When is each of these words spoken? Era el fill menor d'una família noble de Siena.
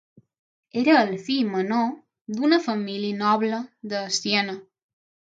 Era 0.83 0.93
el 1.07 1.11
fill 1.25 1.49
menor 1.55 1.91
d'una 2.39 2.59
família 2.67 3.19
noble 3.19 3.59
de 3.91 4.01
Siena. 4.21 4.57